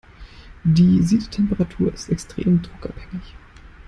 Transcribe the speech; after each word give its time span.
Die 0.63 1.03
Siedetemperatur 1.03 1.93
ist 1.93 2.09
extrem 2.09 2.63
druckabhängig. 2.63 3.35